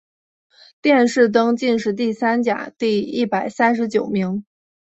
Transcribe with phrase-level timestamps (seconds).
[0.81, 4.43] 殿试登进士第三甲第一百三十九名。